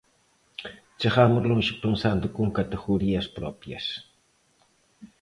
Chegamos 0.99 1.43
lonxe 1.49 1.73
pensando 1.85 2.25
con 2.35 2.47
categorías 2.59 3.25
propias. 3.37 3.85